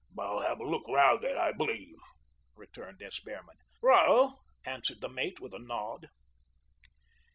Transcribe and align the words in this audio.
"I'll 0.17 0.39
have 0.41 0.59
a 0.59 0.65
look 0.65 0.87
'round, 0.87 1.23
I 1.23 1.51
believe," 1.51 1.95
returned 2.55 3.03
S. 3.03 3.19
Behrman. 3.19 3.57
"Right 3.83 4.03
oh," 4.09 4.39
answered 4.65 4.99
the 4.99 5.09
mate 5.09 5.39
with 5.39 5.53
a 5.53 5.59
nod. 5.59 6.09